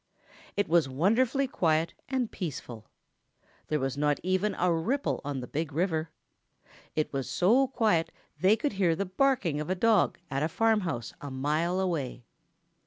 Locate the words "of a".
9.61-9.75